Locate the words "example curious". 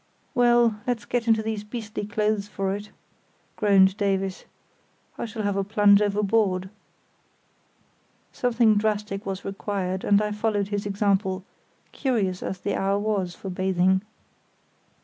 10.87-12.41